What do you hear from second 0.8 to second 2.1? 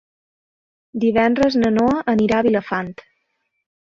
Divendres na Noa